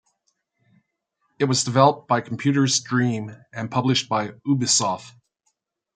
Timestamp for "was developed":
1.45-2.07